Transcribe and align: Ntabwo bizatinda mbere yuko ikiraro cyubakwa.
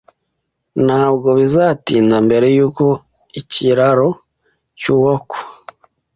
Ntabwo 0.85 1.29
bizatinda 1.39 2.15
mbere 2.25 2.47
yuko 2.57 2.85
ikiraro 3.39 4.09
cyubakwa. 4.79 5.39